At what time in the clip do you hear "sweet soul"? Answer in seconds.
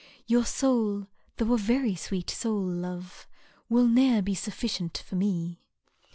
1.93-2.59